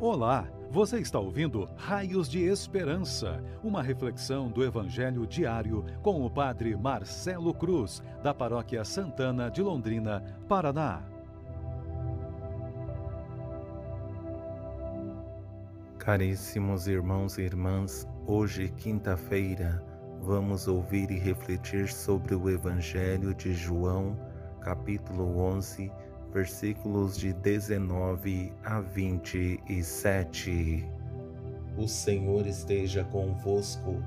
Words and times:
Olá, 0.00 0.48
você 0.72 0.98
está 0.98 1.20
ouvindo 1.20 1.68
Raios 1.76 2.28
de 2.28 2.40
Esperança, 2.40 3.40
uma 3.62 3.80
reflexão 3.80 4.50
do 4.50 4.64
Evangelho 4.64 5.24
diário 5.24 5.84
com 6.02 6.26
o 6.26 6.28
Padre 6.28 6.76
Marcelo 6.76 7.54
Cruz, 7.54 8.02
da 8.20 8.34
Paróquia 8.34 8.84
Santana 8.84 9.48
de 9.48 9.62
Londrina, 9.62 10.20
Paraná. 10.48 11.00
Caríssimos 15.96 16.88
irmãos 16.88 17.38
e 17.38 17.42
irmãs, 17.42 18.04
hoje, 18.26 18.70
quinta-feira, 18.76 19.80
vamos 20.20 20.66
ouvir 20.66 21.08
e 21.12 21.18
refletir 21.20 21.88
sobre 21.88 22.34
o 22.34 22.50
Evangelho 22.50 23.32
de 23.32 23.54
João, 23.54 24.18
capítulo 24.60 25.38
11 25.38 25.92
versículos 26.34 27.16
de 27.16 27.32
19 27.32 28.52
a 28.64 28.80
27. 28.80 30.84
O 31.78 31.86
Senhor 31.86 32.44
esteja 32.44 33.04
convosco, 33.04 34.02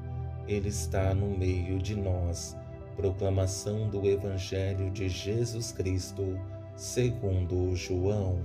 Ele 0.46 0.68
está 0.68 1.16
no 1.16 1.38
meio 1.38 1.80
de 1.80 1.96
nós. 1.96 2.58
Proclamação 2.98 3.90
do 3.90 4.06
Evangelho 4.06 4.92
de 4.92 5.08
Jesus 5.08 5.72
Cristo, 5.72 6.38
segundo 6.76 7.74
João. 7.78 8.42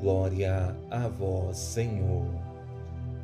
Glória 0.00 0.76
a 0.88 1.08
vós, 1.08 1.58
Senhor. 1.58 2.24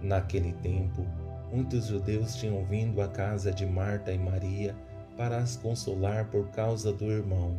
Naquele 0.02 0.54
tempo, 0.54 1.06
muitos 1.52 1.86
judeus 1.86 2.34
tinham 2.34 2.64
vindo 2.64 3.00
à 3.00 3.06
casa 3.06 3.52
de 3.52 3.64
Marta 3.64 4.12
e 4.12 4.18
Maria 4.18 4.74
para 5.16 5.38
as 5.38 5.56
consolar 5.56 6.28
por 6.30 6.48
causa 6.48 6.92
do 6.92 7.12
irmão. 7.12 7.56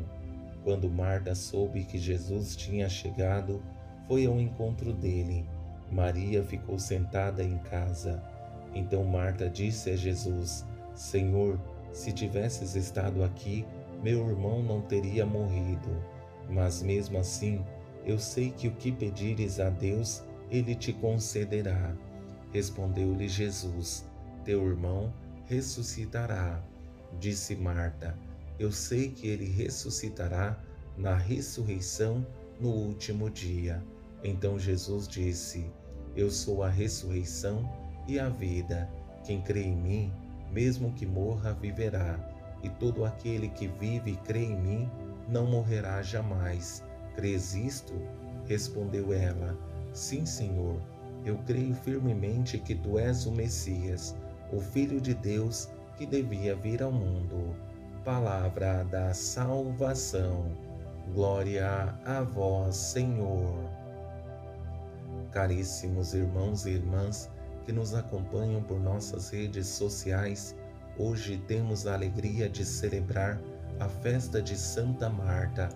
Quando 0.65 0.89
Marta 0.89 1.35
soube 1.35 1.83
que 1.83 1.99
Jesus 1.99 2.55
tinha 2.55 2.89
chegado, 2.89 3.61
foi 4.07 4.25
ao 4.25 4.39
encontro 4.39 4.91
dele. 4.91 5.45
Maria 5.91 6.43
ficou 6.43 6.79
sentada 6.79 7.43
em 7.43 7.59
casa. 7.59 8.19
Então 8.73 9.03
Marta 9.03 9.48
disse 9.48 9.91
a 9.91 9.95
Jesus: 9.95 10.65
Senhor, 10.95 11.59
se 11.93 12.12
tivesses 12.12 12.75
estado 12.75 13.23
aqui, 13.23 13.63
meu 14.01 14.27
irmão 14.27 14.63
não 14.63 14.81
teria 14.81 15.23
morrido. 15.23 16.03
Mas 16.49 16.81
mesmo 16.81 17.20
assim, 17.20 17.63
eu 18.03 18.18
sei 18.18 18.49
que 18.49 18.68
o 18.68 18.75
que 18.75 18.91
pedires 18.91 19.59
a 19.59 19.70
Deus, 19.70 20.23
ele 20.49 20.73
te 20.73 20.91
concederá. 20.91 21.95
Respondeu-lhe 22.51 23.27
Jesus: 23.27 24.03
Teu 24.43 24.68
irmão 24.68 25.13
ressuscitará. 25.45 26.59
Disse 27.20 27.55
Marta: 27.55 28.18
eu 28.57 28.71
sei 28.71 29.09
que 29.09 29.27
ele 29.27 29.45
ressuscitará 29.45 30.57
na 30.98 31.15
ressurreição 31.15 32.25
no 32.59 32.70
último 32.70 33.29
dia. 33.29 33.84
Então 34.23 34.57
Jesus 34.57 35.07
disse: 35.07 35.70
Eu 36.15 36.31
sou 36.31 36.63
a 36.63 36.70
ressurreição 36.70 37.70
e 38.07 38.17
a 38.17 38.29
vida. 38.29 38.89
Quem 39.25 39.41
crê 39.41 39.63
em 39.63 39.75
mim, 39.75 40.13
mesmo 40.51 40.93
que 40.93 41.05
morra, 41.05 41.53
viverá. 41.53 42.17
E 42.63 42.70
todo 42.70 43.03
aquele 43.03 43.49
que 43.49 43.67
vive 43.67 44.12
e 44.12 44.17
crê 44.17 44.45
em 44.45 44.55
mim 44.55 44.90
não 45.27 45.45
morrerá 45.45 46.01
jamais. 46.01 46.84
Crês 47.15 47.53
isto? 47.55 47.93
Respondeu 48.45 49.12
ela: 49.13 49.57
Sim, 49.93 50.25
Senhor. 50.25 50.81
Eu 51.25 51.40
creio 51.40 51.73
firmemente 51.73 52.59
que 52.59 52.75
tu 52.75 52.99
és 52.99 53.25
o 53.25 53.31
Messias, 53.31 54.15
o 54.53 54.62
Filho 54.62 55.01
de 55.01 55.15
Deus 55.15 55.67
que 55.97 56.05
devia 56.05 56.55
vir 56.55 56.84
ao 56.84 56.91
mundo 56.91 57.55
palavra 58.05 58.84
da 58.84 59.15
salvação. 59.15 60.55
Glória 61.11 61.98
a 62.05 62.21
vós, 62.21 62.75
Senhor. 62.75 63.67
Caríssimos 65.31 66.13
irmãos 66.13 66.67
e 66.67 66.73
irmãs 66.73 67.31
que 67.66 67.72
nos 67.72 67.95
acompanham 67.95 68.62
por 68.62 68.79
nossas 68.79 69.31
redes 69.31 69.66
sociais, 69.66 70.56
hoje 71.00 71.44
temos 71.47 71.88
a 71.88 71.95
alegria 71.95 72.47
de 72.47 72.63
celebrar 72.63 73.41
a 73.80 73.90
festa 73.90 74.40
de 74.40 74.56
Santa 74.56 75.09
Marta, 75.09 75.68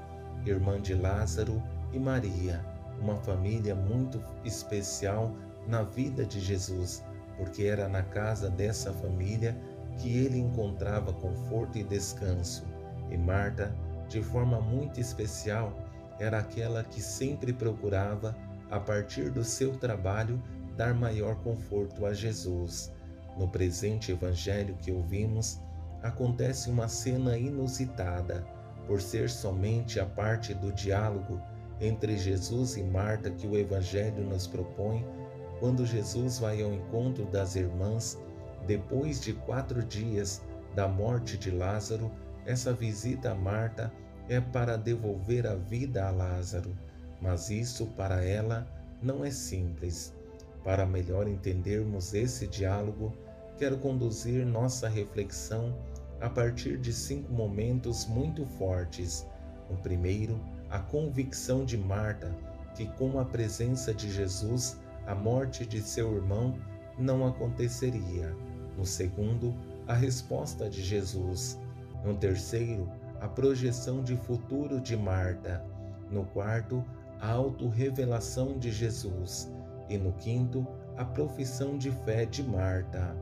irmã 0.46 0.80
de 0.80 0.94
Lázaro 0.94 1.62
e 1.92 1.98
Maria, 1.98 2.64
uma 3.02 3.16
família 3.16 3.74
muito 3.74 4.24
especial 4.46 5.36
na 5.68 5.81
vida 5.81 6.24
de 6.25 6.40
Jesus, 6.40 7.04
porque 7.38 7.64
era 7.64 7.90
na 7.90 8.04
casa 8.04 8.52
dessa 8.52 8.94
família 8.94 9.58
que 10.00 10.18
ele 10.18 10.40
encontrava 10.40 11.14
conforto 11.14 11.78
e 11.78 11.84
descanso, 11.84 12.66
e 13.12 13.18
Marta, 13.18 13.76
de 14.08 14.22
forma 14.22 14.60
muito 14.60 15.00
especial, 15.00 15.78
era 16.20 16.40
aquela 16.40 16.84
que 16.84 17.02
sempre 17.02 17.54
procurava, 17.54 18.36
a 18.72 18.80
partir 18.80 19.30
do 19.30 19.44
seu 19.44 19.78
trabalho, 19.78 20.42
dar 20.76 20.94
maior 20.94 21.36
conforto 21.38 22.06
a 22.06 22.14
Jesus. 22.14 22.92
No 23.38 23.48
presente 23.48 24.12
evangelho 24.12 24.76
que 24.82 24.92
ouvimos, 24.92 25.60
acontece 26.02 26.70
uma 26.70 26.88
cena 26.88 27.38
inusitada, 27.38 28.46
por 28.88 29.02
ser 29.02 29.30
somente 29.30 30.00
a 30.00 30.06
parte 30.06 30.54
do 30.54 30.72
diálogo 30.72 31.40
entre 31.80 32.18
Jesus 32.18 32.76
e 32.76 32.84
Marta 32.84 33.30
que 33.30 33.48
o 33.48 33.58
evangelho 33.58 34.24
nos 34.24 34.48
propõe, 34.48 35.06
quando 35.60 35.86
Jesus 35.86 36.40
vai 36.40 36.62
ao 36.62 36.74
encontro 36.74 37.26
das 37.26 37.56
irmãs 37.56 38.18
depois 38.66 39.20
de 39.22 39.34
quatro 39.34 39.84
dias 39.84 40.42
da 40.75 40.88
morte 40.88 41.38
de 41.38 41.52
Lázaro, 41.52 42.12
essa 42.46 42.74
visita 42.74 43.31
a 43.31 43.36
Marta 43.36 43.92
é 44.28 44.40
para 44.40 44.78
devolver 44.78 45.47
a 45.47 45.56
vida 45.56 46.08
a 46.08 46.12
Lázaro, 46.12 46.78
mas 47.22 47.50
isso 47.50 47.88
para 47.98 48.24
ela 48.24 48.68
não 49.02 49.25
é 49.25 49.31
simples. 49.31 50.14
Para 50.64 50.86
melhor 50.86 51.28
entendermos 51.28 52.14
esse 52.14 52.48
diálogo, 52.48 53.14
quero 53.58 53.78
conduzir 53.78 54.46
nossa 54.46 54.88
reflexão 54.88 55.75
a 56.22 56.30
partir 56.30 56.78
de 56.78 56.94
cinco 56.94 57.31
momentos 57.31 58.06
muito 58.06 58.46
fortes. 58.46 59.25
O 59.69 59.75
primeiro, 59.75 60.40
a 60.69 60.80
convicção 60.80 61.66
de 61.66 61.78
Marta 61.78 62.36
que, 62.75 62.86
com 62.98 63.19
a 63.19 63.25
presença 63.25 63.94
de 63.94 64.12
Jesus, 64.12 64.78
a 65.06 65.16
morte 65.16 65.66
de 65.66 65.81
seu 65.81 66.16
irmão 66.16 66.58
não 66.98 67.28
aconteceria. 67.28 68.36
No 68.78 68.85
segundo, 68.85 69.53
a 69.88 69.94
resposta 69.94 70.69
de 70.69 70.81
Jesus. 70.81 71.59
No 72.03 72.16
terceiro, 72.16 72.90
a 73.19 73.28
projeção 73.28 74.03
de 74.03 74.16
futuro 74.16 74.80
de 74.80 74.96
Marta. 74.96 75.63
No 76.09 76.25
quarto, 76.25 76.84
a 77.19 77.31
autorrevelação 77.31 78.57
de 78.57 78.72
Jesus. 78.72 79.52
E 79.90 79.97
no 79.97 80.13
quinto, 80.13 80.66
a 80.97 81.03
profissão 81.03 81.78
de 81.78 81.91
fé 81.91 82.25
de 82.25 82.44
Marta. 82.44 83.16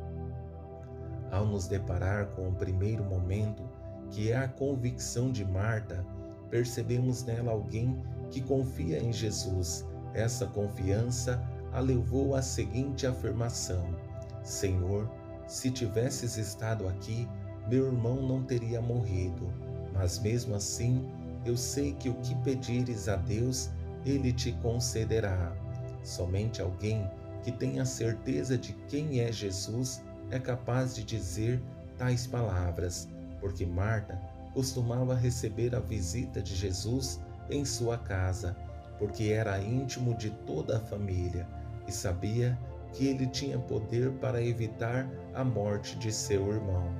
Ao 1.31 1.45
nos 1.45 1.67
deparar 1.67 2.27
com 2.27 2.49
o 2.49 2.55
primeiro 2.55 3.03
momento, 3.03 3.63
que 4.11 4.31
é 4.31 4.37
a 4.37 4.47
convicção 4.47 5.31
de 5.31 5.43
Marta, 5.43 6.05
percebemos 6.49 7.23
nela 7.23 7.51
alguém 7.51 8.01
que 8.31 8.41
confia 8.41 9.01
em 9.01 9.11
Jesus. 9.11 9.85
Essa 10.13 10.47
confiança 10.47 11.41
a 11.71 11.79
levou 11.79 12.35
à 12.35 12.41
seguinte 12.41 13.05
afirmação: 13.05 13.95
Senhor, 14.43 15.09
se 15.47 15.71
tivesses 15.71 16.37
estado 16.37 16.87
aqui, 16.87 17.27
meu 17.69 17.87
irmão 17.87 18.21
não 18.21 18.43
teria 18.43 18.81
morrido. 18.81 19.51
Mas 19.93 20.19
mesmo 20.19 20.53
assim, 20.55 21.09
eu 21.45 21.55
sei 21.55 21.93
que 21.93 22.09
o 22.09 22.13
que 22.15 22.35
pedires 22.35 23.07
a 23.07 23.15
Deus, 23.15 23.69
ele 24.05 24.33
te 24.33 24.51
concederá. 24.61 25.55
Somente 26.03 26.61
alguém 26.61 27.09
que 27.43 27.51
tenha 27.51 27.85
certeza 27.85 28.57
de 28.57 28.73
quem 28.89 29.21
é 29.21 29.31
Jesus 29.31 30.03
é 30.29 30.37
capaz 30.37 30.93
de 30.93 31.03
dizer 31.03 31.61
tais 31.97 32.27
palavras, 32.27 33.07
porque 33.39 33.65
Marta 33.65 34.19
costumava 34.53 35.15
receber 35.15 35.73
a 35.75 35.79
visita 35.79 36.41
de 36.41 36.55
Jesus 36.55 37.19
em 37.49 37.63
sua 37.63 37.97
casa, 37.97 38.55
porque 38.99 39.25
era 39.25 39.61
íntimo 39.61 40.13
de 40.15 40.29
toda 40.45 40.77
a 40.77 40.81
família 40.81 41.47
e 41.87 41.91
sabia 41.91 42.57
que 42.97 43.05
ele 43.05 43.27
tinha 43.27 43.59
poder 43.59 44.11
para 44.13 44.43
evitar 44.43 45.07
a 45.35 45.43
morte 45.43 45.95
de 45.99 46.11
seu 46.11 46.51
irmão. 46.51 46.91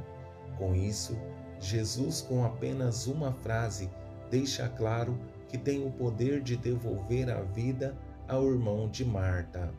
Com 0.56 0.76
isso, 0.76 1.18
Jesus, 1.60 2.22
com 2.22 2.46
apenas 2.46 3.08
uma 3.08 3.34
frase, 3.34 3.90
deixa 4.30 4.70
claro 4.70 5.18
que 5.50 5.58
tem 5.58 5.84
o 5.84 5.90
poder 5.90 6.44
de 6.44 6.56
devolver 6.56 7.32
a 7.32 7.42
vida 7.42 7.98
ao 8.28 8.48
irmão 8.48 8.88
de 8.88 9.04
Marta. 9.04 9.74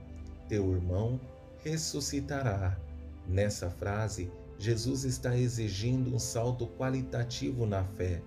Teu 0.48 0.72
irmão 0.72 1.20
ressuscitará. 1.62 2.76
Nessa 3.24 3.70
frase, 3.70 4.28
Jesus 4.58 5.04
está 5.04 5.36
exigindo 5.36 6.12
um 6.12 6.18
salto 6.18 6.66
qualitativo 6.66 7.64
na 7.64 7.84
fé, 7.84 8.20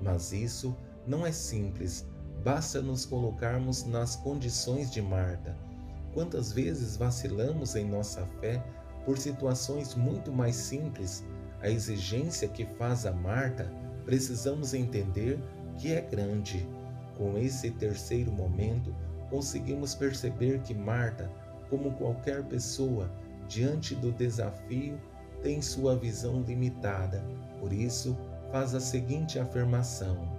mas 0.00 0.32
isso 0.32 0.76
não 1.08 1.26
é 1.26 1.32
simples, 1.32 2.06
basta 2.44 2.80
nos 2.80 3.04
colocarmos 3.04 3.84
nas 3.84 4.14
condições 4.14 4.92
de 4.92 5.02
Marta 5.02 5.71
Quantas 6.14 6.52
vezes 6.52 6.96
vacilamos 6.96 7.74
em 7.74 7.88
nossa 7.88 8.26
fé 8.40 8.62
por 9.04 9.18
situações 9.18 9.94
muito 9.94 10.30
mais 10.30 10.56
simples? 10.56 11.24
A 11.60 11.70
exigência 11.70 12.48
que 12.48 12.66
faz 12.66 13.06
a 13.06 13.12
Marta, 13.12 13.72
precisamos 14.04 14.74
entender 14.74 15.38
que 15.78 15.92
é 15.92 16.00
grande. 16.00 16.68
Com 17.16 17.38
esse 17.38 17.70
terceiro 17.70 18.30
momento, 18.32 18.94
conseguimos 19.30 19.94
perceber 19.94 20.60
que 20.60 20.74
Marta, 20.74 21.30
como 21.70 21.92
qualquer 21.92 22.42
pessoa, 22.44 23.10
diante 23.48 23.94
do 23.94 24.12
desafio, 24.12 25.00
tem 25.42 25.62
sua 25.62 25.96
visão 25.96 26.42
limitada. 26.42 27.24
Por 27.58 27.72
isso, 27.72 28.16
faz 28.50 28.74
a 28.74 28.80
seguinte 28.80 29.38
afirmação: 29.38 30.36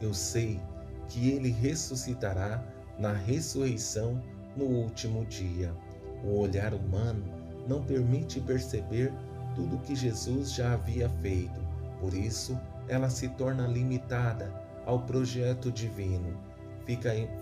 Eu 0.00 0.12
sei 0.12 0.60
que 1.08 1.30
ele 1.30 1.50
ressuscitará 1.50 2.62
na 2.98 3.12
ressurreição 3.12 4.22
no 4.56 4.64
último 4.64 5.24
dia. 5.26 5.72
O 6.24 6.38
olhar 6.38 6.72
humano 6.72 7.24
não 7.68 7.82
permite 7.82 8.40
perceber 8.40 9.12
tudo 9.54 9.78
que 9.78 9.94
Jesus 9.94 10.52
já 10.52 10.72
havia 10.72 11.08
feito. 11.20 11.60
Por 12.00 12.14
isso, 12.14 12.58
ela 12.88 13.10
se 13.10 13.28
torna 13.30 13.66
limitada 13.66 14.52
ao 14.84 15.00
projeto 15.00 15.70
divino. 15.70 16.38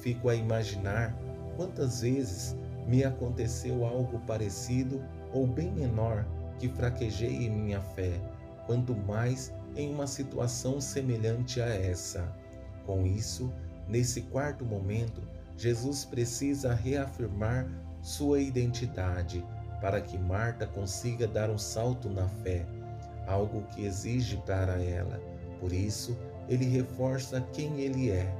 Fico 0.01 0.29
a 0.29 0.35
imaginar 0.35 1.15
quantas 1.57 2.01
vezes 2.01 2.57
me 2.87 3.05
aconteceu 3.05 3.85
algo 3.85 4.19
parecido 4.21 5.03
ou 5.33 5.47
bem 5.47 5.71
menor 5.71 6.25
que 6.59 6.69
fraquejei 6.69 7.47
em 7.47 7.51
minha 7.51 7.81
fé, 7.81 8.21
quanto 8.67 8.95
mais 8.95 9.53
em 9.77 9.93
uma 9.93 10.07
situação 10.07 10.81
semelhante 10.81 11.61
a 11.61 11.67
essa. 11.67 12.33
Com 12.87 13.05
isso, 13.05 13.53
nesse 13.89 14.23
quarto 14.23 14.65
momento, 14.65 15.21
Jesus 15.57 16.05
precisa 16.05 16.75
reafirmar 16.75 17.69
sua 18.03 18.41
identidade 18.41 19.45
para 19.81 20.01
que 20.01 20.19
Marta 20.19 20.67
consiga 20.67 21.27
dar 21.27 21.51
um 21.51 21.59
salto 21.59 22.09
na 22.09 22.29
fé, 22.29 22.67
algo 23.27 23.63
que 23.69 23.85
exige 23.85 24.37
para 24.47 24.83
ela. 24.83 25.21
Por 25.61 25.73
isso, 25.73 26.17
ele 26.49 26.65
reforça 26.65 27.41
quem 27.53 27.81
ele 27.81 28.11
é. 28.11 28.35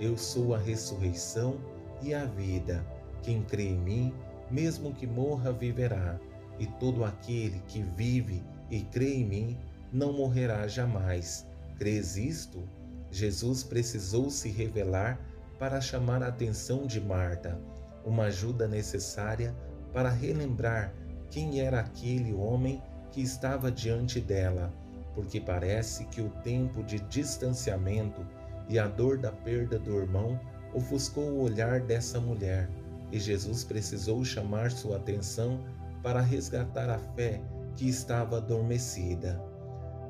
Eu 0.00 0.16
sou 0.16 0.54
a 0.54 0.58
ressurreição 0.58 1.58
e 2.02 2.12
a 2.14 2.24
vida. 2.24 2.84
Quem 3.22 3.42
crê 3.42 3.68
em 3.70 3.78
mim, 3.78 4.14
mesmo 4.50 4.92
que 4.92 5.06
morra, 5.06 5.52
viverá. 5.52 6.18
E 6.58 6.66
todo 6.66 7.04
aquele 7.04 7.60
que 7.68 7.82
vive 7.82 8.42
e 8.70 8.82
crê 8.82 9.14
em 9.14 9.24
mim, 9.24 9.58
não 9.92 10.12
morrerá 10.12 10.66
jamais. 10.66 11.46
Crês 11.78 12.16
isto? 12.16 12.62
Jesus 13.10 13.62
precisou 13.62 14.30
se 14.30 14.48
revelar 14.48 15.20
para 15.58 15.80
chamar 15.80 16.22
a 16.22 16.28
atenção 16.28 16.86
de 16.86 17.00
Marta, 17.00 17.58
uma 18.04 18.24
ajuda 18.24 18.68
necessária 18.68 19.54
para 19.92 20.10
relembrar 20.10 20.92
quem 21.30 21.60
era 21.60 21.80
aquele 21.80 22.32
homem 22.32 22.82
que 23.10 23.22
estava 23.22 23.70
diante 23.70 24.20
dela, 24.20 24.72
porque 25.14 25.40
parece 25.40 26.04
que 26.06 26.20
o 26.20 26.28
tempo 26.42 26.82
de 26.82 27.00
distanciamento 27.00 28.24
e 28.68 28.78
a 28.78 28.86
dor 28.86 29.18
da 29.18 29.32
perda 29.32 29.78
do 29.78 29.96
irmão 29.96 30.38
ofuscou 30.74 31.24
o 31.24 31.42
olhar 31.42 31.80
dessa 31.80 32.20
mulher, 32.20 32.68
e 33.10 33.18
Jesus 33.18 33.64
precisou 33.64 34.24
chamar 34.24 34.70
sua 34.70 34.96
atenção 34.96 35.64
para 36.02 36.20
resgatar 36.20 36.90
a 36.90 36.98
fé 36.98 37.40
que 37.74 37.88
estava 37.88 38.36
adormecida. 38.36 39.40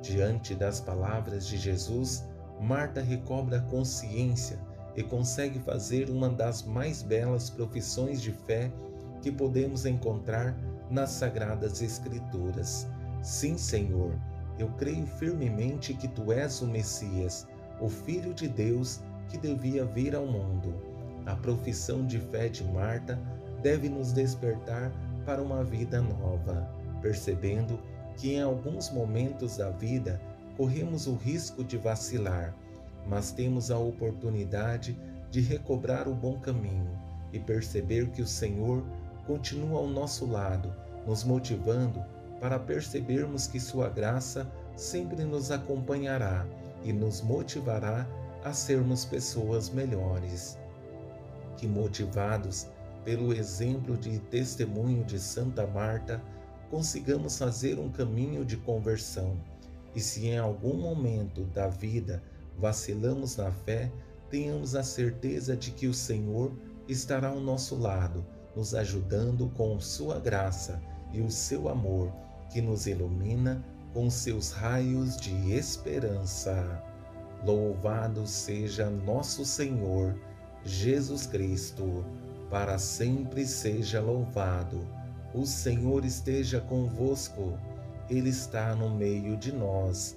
Diante 0.03 0.55
das 0.55 0.81
palavras 0.81 1.47
de 1.47 1.57
Jesus, 1.57 2.25
Marta 2.61 3.01
recobra 3.01 3.59
a 3.59 3.63
consciência 3.63 4.59
e 4.97 5.03
consegue 5.03 5.59
fazer 5.59 6.09
uma 6.09 6.29
das 6.29 6.63
mais 6.63 7.03
belas 7.03 7.51
profissões 7.51 8.21
de 8.21 8.33
fé 8.33 8.71
que 9.21 9.31
podemos 9.31 9.85
encontrar 9.85 10.57
nas 10.91 11.11
Sagradas 11.11 11.83
Escrituras. 11.83 12.87
Sim, 13.23 13.59
Senhor, 13.59 14.15
eu 14.59 14.69
creio 14.79 15.07
firmemente 15.07 15.93
que 15.95 16.09
tu 16.09 16.33
és 16.33 16.63
o 16.63 16.67
Messias, 16.67 17.47
o 17.81 17.89
Filho 17.89 18.33
de 18.33 18.49
Deus 18.49 19.01
que 19.29 19.37
devia 19.37 19.85
vir 19.85 20.15
ao 20.15 20.27
mundo. 20.27 20.75
A 21.27 21.35
profissão 21.35 22.07
de 22.07 22.19
fé 22.19 22.49
de 22.49 22.65
Marta 22.65 23.19
deve 23.63 23.89
nos 23.89 24.13
despertar 24.13 24.93
para 25.25 25.43
uma 25.43 25.65
vida 25.65 26.01
nova, 26.01 26.71
percebendo 27.03 27.79
que 28.17 28.35
em 28.35 28.43
alguns 28.43 28.91
momentos 28.91 29.57
da 29.57 29.71
vida 29.71 30.21
corremos 30.57 31.07
o 31.07 31.15
risco 31.15 31.63
de 31.63 31.77
vacilar, 31.77 32.55
mas 33.09 33.31
temos 33.31 33.71
a 33.71 33.79
oportunidade 33.79 34.99
de 35.31 35.41
recobrar 35.41 36.09
o 36.09 36.15
bom 36.15 36.39
caminho 36.39 36.91
e 37.33 37.39
perceber 37.39 38.11
que 38.11 38.23
o 38.23 38.27
Senhor 38.27 38.83
continua 39.27 39.79
ao 39.79 39.87
nosso 39.87 40.27
lado, 40.27 40.73
nos 41.07 41.25
motivando 41.25 42.03
para 42.41 42.59
percebermos 42.59 43.47
que 43.47 43.61
Sua 43.61 43.89
graça 43.89 44.51
sempre 44.77 45.25
nos 45.25 45.51
acompanhará 45.51 46.47
e 46.85 46.93
nos 46.93 47.21
motivará 47.23 48.07
a 48.45 48.53
sermos 48.53 49.05
pessoas 49.05 49.71
melhores. 49.71 50.59
Que 51.57 51.67
motivados 51.67 52.69
pelo 53.07 53.33
exemplo 53.33 53.97
de 53.97 54.19
testemunho 54.19 55.05
de 55.05 55.19
Santa 55.21 55.65
Marta, 55.65 56.21
consigamos 56.69 57.39
fazer 57.39 57.79
um 57.79 57.89
caminho 57.89 58.45
de 58.45 58.57
conversão. 58.57 59.37
E 59.95 60.01
se 60.01 60.27
em 60.27 60.39
algum 60.39 60.75
momento 60.75 61.45
da 61.45 61.69
vida 61.69 62.21
vacilamos 62.59 63.37
na 63.37 63.51
fé, 63.51 63.93
tenhamos 64.31 64.75
a 64.75 64.83
certeza 64.83 65.57
de 65.57 65.71
que 65.71 65.87
o 65.87 65.95
Senhor 65.95 66.53
estará 66.89 67.29
ao 67.29 67.41
nosso 67.41 67.77
lado, 67.77 68.25
nos 68.55 68.75
ajudando 68.75 69.49
com 69.57 69.79
Sua 69.81 70.19
graça 70.19 70.81
e 71.13 71.21
o 71.21 71.31
seu 71.31 71.69
amor, 71.69 72.13
que 72.51 72.61
nos 72.61 72.87
ilumina 72.87 73.65
com 73.93 74.11
seus 74.11 74.53
raios 74.53 75.17
de 75.17 75.53
esperança. 75.53 76.83
Louvado 77.45 78.27
seja 78.27 78.91
nosso 78.91 79.45
Senhor 79.45 80.15
Jesus 80.65 81.27
Cristo, 81.27 82.05
para 82.51 82.79
sempre 82.79 83.47
seja 83.47 84.01
louvado. 84.01 84.87
O 85.33 85.47
Senhor 85.47 86.05
esteja 86.05 86.61
convosco, 86.61 87.59
Ele 88.11 88.31
está 88.31 88.75
no 88.75 88.91
meio 88.91 89.37
de 89.37 89.53
nós. 89.53 90.17